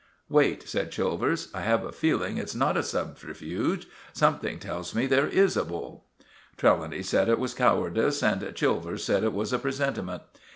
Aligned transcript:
"Wait," 0.29 0.67
said 0.67 0.91
Chilvers. 0.91 1.49
"I 1.53 1.61
have 1.61 1.83
a 1.83 1.91
feeling 1.91 2.37
it's 2.39 2.55
not 2.55 2.75
a 2.75 2.81
subterfuge. 2.81 3.87
Something 4.13 4.57
tells 4.57 4.95
me 4.95 5.05
there 5.05 5.27
is 5.27 5.55
a 5.55 5.63
bull." 5.63 6.05
Trelawny 6.57 7.03
said 7.03 7.29
it 7.29 7.37
was 7.37 7.53
cowardice, 7.53 8.23
and 8.23 8.41
Chilvers 8.55 9.03
said 9.03 9.23
it 9.23 9.31
was 9.31 9.53
a 9.53 9.59
presentiment. 9.59 10.23